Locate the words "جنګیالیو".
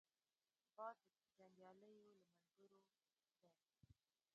1.37-1.95